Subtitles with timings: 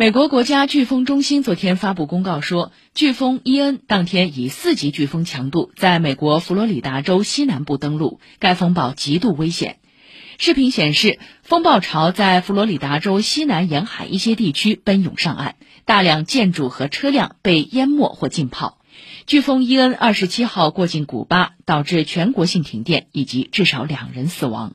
[0.00, 9.80] 美国国家飓风中心昨天发布公告说飓风伊恩当天以四级飓风强度在美国佛罗里达州西南部登陆该风暴极度危险。
[10.38, 18.78] 视频显示风暴潮在佛罗里达州西南沿海一些地区奔涌上岸大量建筑和车辆被淹没或浸泡。
[19.26, 24.74] 飓风伊恩二十七号过境古巴导致全国性停电以及至少两人死亡。